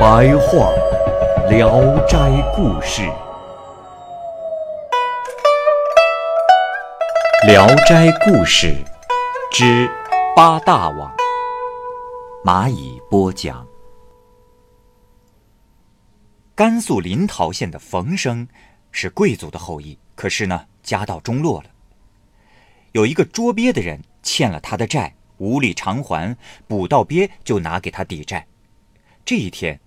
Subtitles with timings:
[0.00, 0.72] 白话
[1.50, 2.16] 《聊斋
[2.56, 3.02] 故事》，
[7.46, 8.68] 《聊斋故事》
[9.52, 9.90] 之
[10.34, 11.14] 八大王，
[12.42, 13.68] 蚂蚁播讲。
[16.54, 18.48] 甘肃临洮县的冯生
[18.90, 21.68] 是贵族的后裔，可是呢，家道中落了。
[22.92, 26.34] 有一个捉鳖的人欠了他的债，无力偿还，
[26.66, 28.46] 捕到鳖就拿给他抵债。
[29.22, 29.78] 这一天，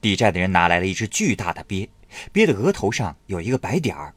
[0.00, 1.88] 抵债的人拿来了一只巨大的鳖，
[2.32, 4.14] 鳖的额头上有一个白点儿。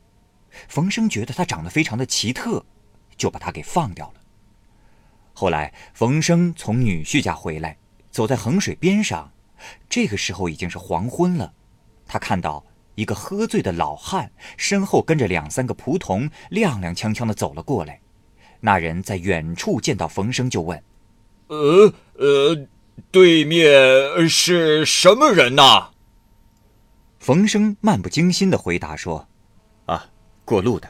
[0.67, 2.63] 冯生觉得它长得非常的奇特，
[3.17, 4.21] 就把它给放掉了。
[5.33, 7.77] 后来，冯生从女婿家回来，
[8.11, 9.31] 走在衡水边上，
[9.89, 11.53] 这个时候已经是黄昏了。
[12.05, 17.99] 他看到一个喝醉的老汉，身后跟着两三个仆从，踉踉跄跄的走了过来。
[18.59, 20.81] 那人在远处见到冯生，就问
[21.49, 22.67] ：“呃呃，
[23.11, 25.91] 对面是什么人呐？”
[27.19, 29.27] 冯生漫不经心的回答说
[29.88, 30.09] ：“啊，
[30.44, 30.89] 过路的。”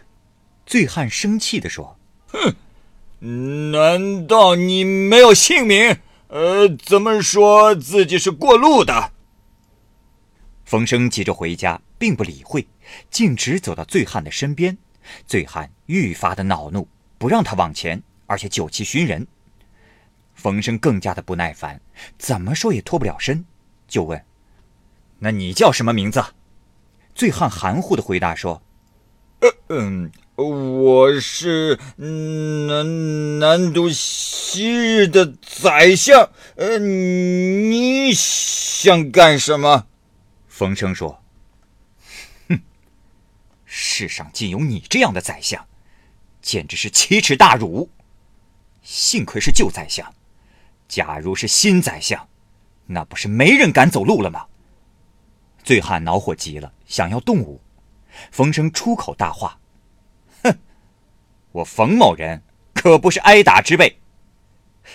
[0.65, 1.99] 醉汉生气的说
[2.31, 2.55] ：“哼，
[3.71, 5.97] 难道你没有姓名？
[6.29, 9.11] 呃，怎么说自己是过路的？”
[10.65, 12.65] 冯生急着回家，并不理会，
[13.11, 14.75] 径直走到醉汉的身边。
[15.27, 19.27] 醉汉愈发的恼怒，不让他往前，而且酒气熏人。
[20.43, 21.79] 冯生更加的不耐烦，
[22.17, 23.45] 怎么说也脱不了身，
[23.87, 24.25] 就问
[25.19, 26.21] ：“那你叫什么名字？”
[27.15, 28.61] 醉汉含糊的回答说
[29.71, 36.29] ：“嗯，我是南南都昔日的宰相。
[36.57, 39.87] 呃，你想干什么？”
[40.49, 41.23] 冯生说
[42.49, 42.59] ：“哼，
[43.63, 45.65] 世上竟有你这样的宰相，
[46.41, 47.89] 简直是奇耻大辱。
[48.81, 50.13] 幸亏是旧宰相，
[50.93, 52.27] 假如是新宰相，
[52.85, 54.45] 那不是没人敢走路了吗？”
[55.63, 57.59] 醉汉恼火极了，想要动武。
[58.31, 59.57] 冯生出口大话
[60.43, 60.55] ：“哼，
[61.51, 62.43] 我冯某人
[62.75, 63.97] 可不是挨打之辈。”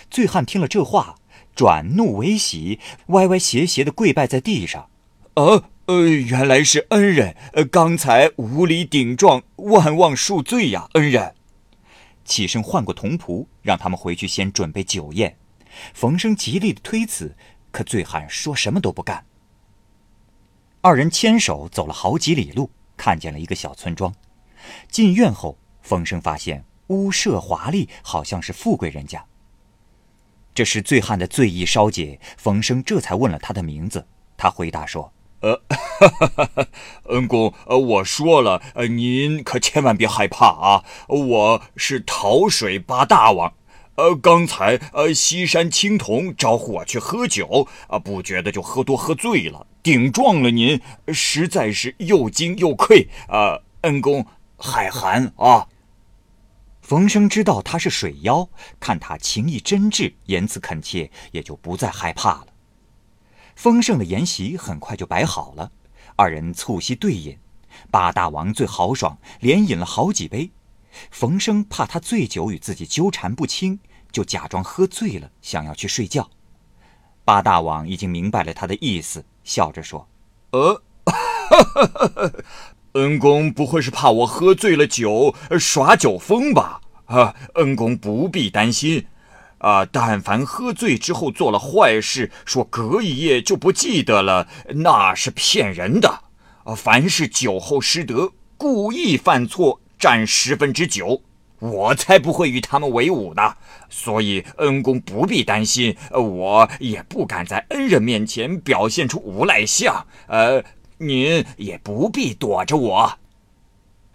[0.08, 1.16] 醉汉听了这话，
[1.56, 4.88] 转怒为喜，歪歪斜斜的跪拜在地上。
[5.34, 11.34] 呃呃，原来是恩人，呃，刚才无礼顶撞，万望恕罪呀，恩人。
[12.24, 15.36] 起身唤过童仆，让他们回去先准备酒宴。
[15.94, 17.36] 冯生极力的推辞，
[17.70, 19.24] 可醉汉说什么都不干。
[20.80, 24.14] 二人牵手走了好几里路，看见了一个小村庄。
[24.88, 29.24] 进院后，冯生发现屋舍华丽，好像是富贵人家。
[30.54, 34.06] 这时醉汉的醉意稍解，冯生这才问了他的名字。
[34.36, 35.12] 他回答说。
[35.40, 36.66] 呃，哈哈哈
[37.10, 40.84] 恩公，呃，我说了，呃，您可千万别害怕啊！
[41.06, 43.54] 我是桃水八大王，
[43.98, 54.24] 呃，刚才呃西山青铜招呼我去喝酒，啊，不觉得就喝多喝醉了，顶撞了您，实在是又惊又愧，啊，恩公
[54.56, 55.66] 海涵啊！
[56.80, 58.48] 冯生知道他是水妖，
[58.78, 62.46] 看他情意真挚，言辞恳切，也就不再害怕了。
[63.56, 65.72] 丰盛的筵席很快就摆好了，
[66.14, 67.36] 二人促膝对饮，
[67.90, 70.52] 八大王最豪爽，连饮了好几杯。
[71.10, 73.78] 冯生怕他醉酒与自己纠缠不清，
[74.10, 76.28] 就假装喝醉了，想要去睡觉。
[77.24, 80.08] 八大王已经明白了他的意思，笑着说
[80.52, 80.82] ：“呃，
[82.92, 86.80] 恩公不会是怕我喝醉了酒耍酒疯吧？
[87.06, 89.06] 啊，恩公不必担心。”
[89.58, 89.84] 啊！
[89.84, 96.08] 但凡喝醉之后做了坏事，说隔一夜就不记得了，那是骗人的。
[96.62, 101.22] 啊，凡是酒后失德、故意犯错占十分之九，
[101.58, 103.56] 我才不会与他们为伍呢。
[103.90, 110.06] 所以恩公不必担心，我也不敢在恩人面前表现出无赖相。
[110.26, 110.62] 呃，
[110.98, 113.18] 您也不必躲着我。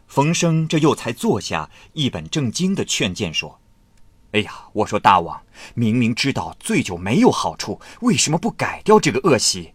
[0.07, 3.60] 冯生这又才坐下，一本正经的劝谏说。
[4.34, 5.42] 哎呀，我说大王，
[5.75, 9.74] 明明知道醉酒没有好处，为什么不改掉这个恶习？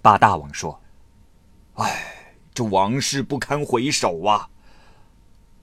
[0.00, 0.80] 八大王说
[1.76, 4.48] ：“哎，这往事不堪回首啊！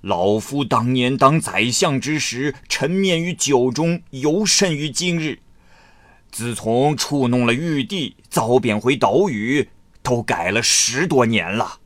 [0.01, 5.39] 老夫当年当宰相之时，沉湎于酒中，尤甚于今日。
[6.31, 9.69] 自从触弄了玉帝，遭贬回岛屿，
[10.01, 11.79] 都改了十多年了。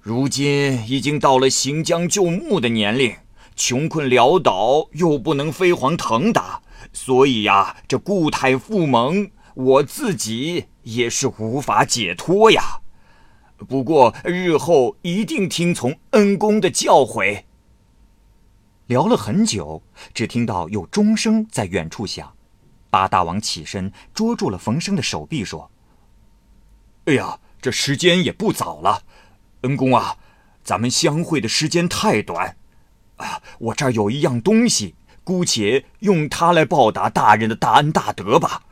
[0.00, 3.14] 如今已经到了行将就木的年龄，
[3.54, 6.62] 穷困潦倒，又不能飞黄腾达，
[6.92, 12.80] 所以呀，这固态复萌，我自己也是无法解脱呀。
[13.66, 17.44] 不过日后一定听从恩公的教诲。
[18.86, 19.82] 聊了很久，
[20.14, 22.32] 只听到有钟声在远处响。
[22.90, 25.70] 八大王起身捉住了冯生的手臂，说
[27.04, 29.02] ：“哎呀，这时间也不早了，
[29.62, 30.16] 恩公啊，
[30.64, 32.56] 咱们相会的时间太短，
[33.16, 38.62] 啊，我这儿有一样东西，姑且用它来报答大人的大恩大德吧。”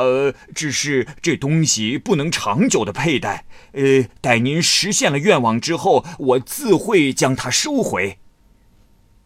[0.00, 3.44] 呃，只是这东西不能长久的佩戴。
[3.72, 8.18] 呃，待您实现了愿望之后，我自会将它收回。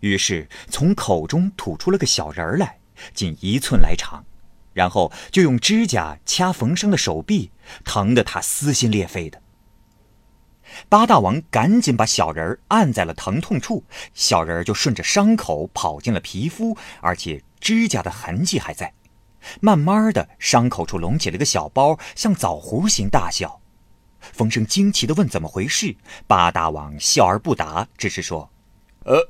[0.01, 2.79] 于是从口中吐出了个小人儿来，
[3.15, 4.25] 仅一寸来长，
[4.75, 7.51] 然后就用指甲掐冯生的手臂，
[7.85, 9.41] 疼得他撕心裂肺的。
[10.89, 18.93] 八大王赶紧把小人儿按在了疼痛处，小人儿就顺着伤口跑进了皮肤，而且指甲的痕迹还在。
[19.61, 23.61] 慢慢的，伤口处隆起了个小包，像枣核形大小。
[24.21, 25.97] 冯生惊奇的问：“怎么回事？”
[26.27, 28.51] 八大王笑而不答，只是说
[29.05, 29.29] ：“呃，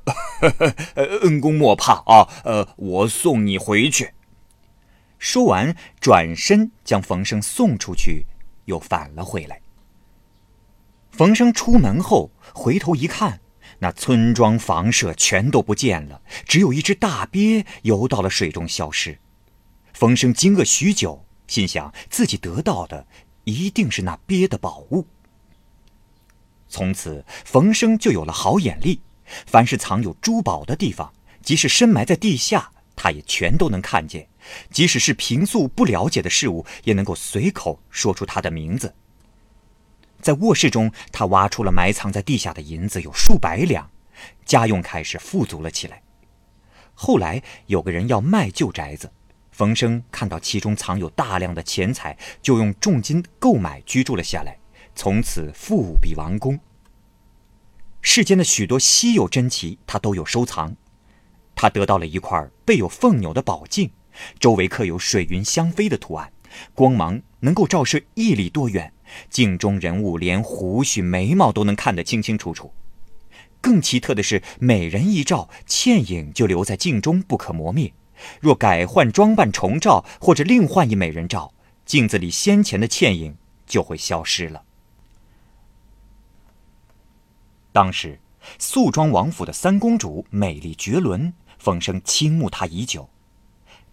[1.22, 4.12] 恩公莫怕啊，呃，我送你回去。”
[5.18, 8.26] 说完，转身将冯生送出去，
[8.66, 9.60] 又返了回来。
[11.10, 13.40] 冯生出门后回头一看，
[13.78, 19.18] 那村庄房舍全都不见了，只有一只大鳖游到了水中消失。
[19.94, 23.06] 冯生惊愕许久，心想自己得到的
[23.44, 25.06] 一定是那鳖的宝物。
[26.68, 29.00] 从此，冯生就有了好眼力，
[29.46, 34.24] 凡是藏有珠宝的地方，即使深埋在地下，他也全都能看见；
[34.68, 38.92] 即使是平素不了解的事物，也能够随口说出它的名字。
[40.20, 43.88] 在卧室中，他挖出了埋藏在地下的银子，有数百两，
[44.44, 46.02] 家用开始富足了起来。
[46.94, 49.12] 后来，有个人要卖旧宅子。
[49.54, 54.58] 冯生看到其中藏有大量的钱财，就用重金购买居住了下来，
[54.96, 56.58] 从此富比王公。
[58.02, 60.74] 世间的许多稀有珍奇，他都有收藏。
[61.54, 63.92] 他得到了一块背有凤钮的宝镜，
[64.40, 66.32] 周围刻有水云相飞的图案，
[66.74, 68.92] 光芒能够照射一里多远，
[69.30, 72.72] 镜中人物连胡须眉毛都能看得清清楚楚。
[73.60, 77.92] 更奇特的是，每人一照，倩影就留在镜中，不可磨灭。
[78.40, 81.52] 若改换装扮重照，或者另换一美人照，
[81.84, 84.62] 镜子里先前的倩影就会消失了。
[87.72, 88.20] 当时，
[88.58, 93.08] 肃庄王府的三公主美丽绝伦，冯生倾慕她已久。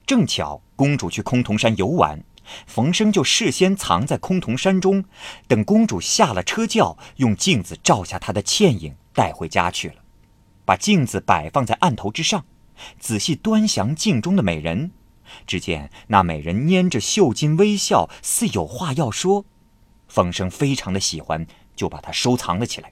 [0.06, 2.23] 正巧公主去崆峒山游玩，
[2.68, 5.06] 冯生就事先藏在崆峒山中，
[5.47, 9.95] 等公主下了车轿，用镜子照下她的倩影，带回家去了，
[10.65, 12.45] 把镜子摆放在案头之上。
[13.00, 14.92] 仔细端详镜中的美人，
[15.48, 19.45] 只见那美人拈着绣巾微笑，似有话要说。
[20.07, 22.92] 风声非常的喜欢，就把它收藏了起来。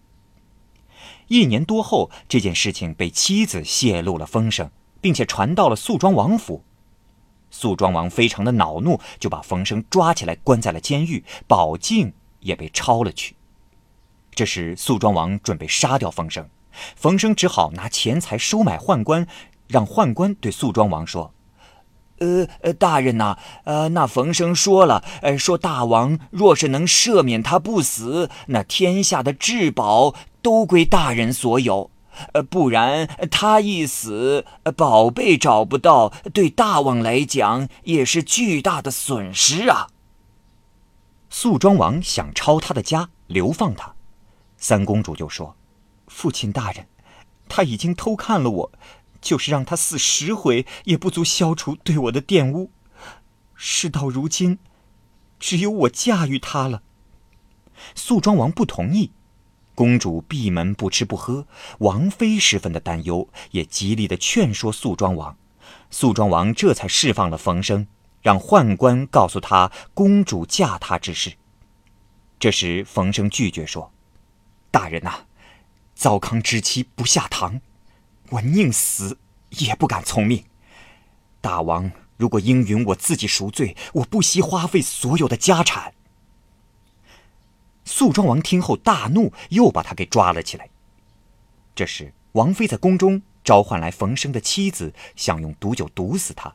[1.28, 6.64] 一年多后，这件事情被妻子泄露了风声，并且传到了肃庄王府。
[7.52, 13.36] 肃庄王非常的恼怒，就把风生抓起来关在了监狱，宝镜也被抄了去。
[14.34, 16.48] 这时，肃庄王准备杀掉风生，
[16.96, 19.28] 风生只好拿钱财收买宦官。
[19.70, 21.32] 让宦官对肃庄王说
[22.18, 31.92] ：“呃，大人呐，呃，那冯生说了，呃，说大王若是能赦免他不死，那天下的至宝都归大人所有；
[32.34, 34.44] 呃，不然他一死，
[34.76, 39.88] 宝贝找不到，对大王来讲也是巨大的损失啊。”
[41.30, 43.94] 肃庄王想抄他的家，流放他，
[44.58, 45.56] 三公主就说
[46.10, 46.88] ：“父亲大人，
[47.48, 48.72] 他已经偷看了我。”
[49.22, 52.72] 就是让他死十回也不足消除对我的玷污。
[53.56, 54.60] 事到如今，
[55.40, 56.82] 只有我驾驭他了。
[57.96, 59.12] 肃庄王不同意，
[59.76, 61.48] 公主闭门不吃不喝，
[61.80, 65.38] 王妃十分的担忧，也极力的劝说肃庄王。
[65.92, 67.88] 肃庄王这才释放了冯生，
[68.22, 71.34] 让宦官告诉他公主嫁他之事。
[72.40, 73.92] 这时冯生拒绝说
[74.72, 75.26] ：“大人呐，
[75.94, 77.62] 糟糠之妻不下堂。”
[78.32, 79.18] 我宁死
[79.50, 80.44] 也不敢从命。
[81.42, 85.94] 大王如果应允我自己赎罪，我不惜花费所有的家产。
[87.86, 90.70] 肃庄王听后大怒，又把他给抓了起来。
[91.74, 96.54] 这时，王妃在宫中召唤来冯生的妻子，想用毒酒毒死他。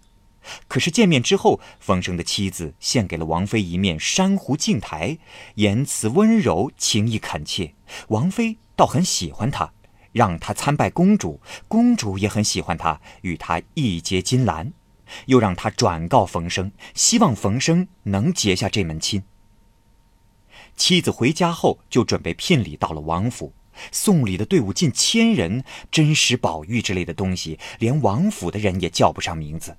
[0.69, 5.19] 可是见面之后，冯生的妻子献给了王妃一面珊瑚镜台，
[5.54, 7.75] 言辞温柔，情意恳切。
[8.09, 9.73] 王妃倒很喜欢他，
[10.14, 14.73] 让他参拜公主，公主也很喜欢他，与他一结金兰，
[15.26, 19.25] 又让他转告冯生，希望冯生能结下这门亲。
[20.76, 23.52] 妻子回家后，就准备聘礼到了王府，
[23.90, 29.76] 送礼的队伍近千人，珍石宝玉之类的东西，连王府的人也叫不上名字。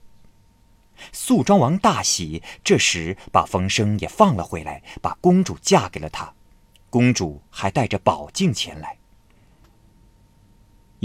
[1.14, 6.34] 肃庄王大喜，这时把冯生也放了回来，把公主嫁给了他。
[6.90, 8.98] 公主还带着宝镜前来。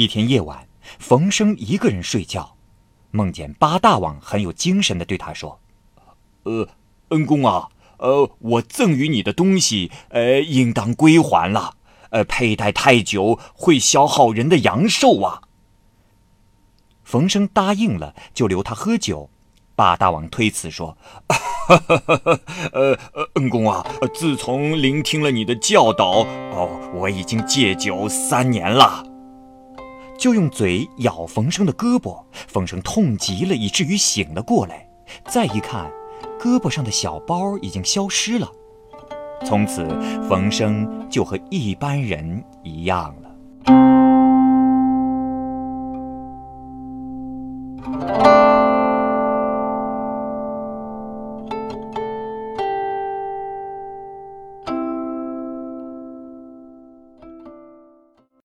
[0.00, 0.66] 一天夜晚，
[0.99, 2.57] 冯生一个人睡觉，
[3.11, 5.61] 梦见八大王很有精神的对他说
[6.45, 6.66] ：“呃，
[7.11, 11.75] 恩公啊，呃，我赠予你的东西，呃，应当归还了。
[12.09, 15.42] 呃，佩戴太久会消耗人的阳寿啊。”
[17.04, 19.28] 冯生答应了，就留他喝酒。
[19.76, 20.97] 八大王推辞说
[22.73, 29.04] ：“呃呃，恩公啊，自从聆听了你的教导，哦，我已经戒酒三年了。”
[30.21, 34.87] 就用嘴咬冯生的胳膊，冯生痛极了，以至于醒了过来。
[35.25, 35.91] 再一看，
[36.39, 38.47] 胳膊上的小包已经消失了。
[39.47, 39.83] 从此，
[40.29, 43.29] 冯生就和一般人一样了。